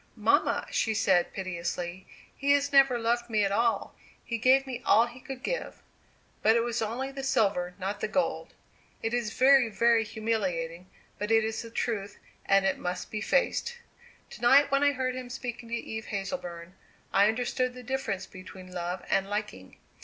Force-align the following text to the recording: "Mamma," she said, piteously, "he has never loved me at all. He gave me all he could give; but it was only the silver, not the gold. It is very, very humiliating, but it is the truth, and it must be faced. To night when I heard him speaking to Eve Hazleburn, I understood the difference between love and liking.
"Mamma," 0.15 0.65
she 0.71 0.95
said, 0.95 1.31
piteously, 1.31 2.07
"he 2.35 2.53
has 2.53 2.73
never 2.73 2.97
loved 2.97 3.29
me 3.29 3.43
at 3.45 3.51
all. 3.51 3.93
He 4.25 4.39
gave 4.39 4.65
me 4.65 4.81
all 4.83 5.05
he 5.05 5.19
could 5.19 5.43
give; 5.43 5.83
but 6.41 6.55
it 6.55 6.61
was 6.61 6.81
only 6.81 7.11
the 7.11 7.21
silver, 7.21 7.75
not 7.77 7.99
the 7.99 8.07
gold. 8.07 8.55
It 9.03 9.13
is 9.13 9.31
very, 9.33 9.69
very 9.69 10.03
humiliating, 10.03 10.89
but 11.19 11.29
it 11.29 11.43
is 11.43 11.61
the 11.61 11.69
truth, 11.69 12.17
and 12.47 12.65
it 12.65 12.79
must 12.79 13.11
be 13.11 13.21
faced. 13.21 13.77
To 14.31 14.41
night 14.41 14.71
when 14.71 14.81
I 14.83 14.93
heard 14.93 15.13
him 15.13 15.29
speaking 15.29 15.69
to 15.69 15.75
Eve 15.75 16.07
Hazleburn, 16.07 16.73
I 17.13 17.27
understood 17.27 17.75
the 17.75 17.83
difference 17.83 18.25
between 18.25 18.71
love 18.73 19.05
and 19.07 19.29
liking. 19.29 19.77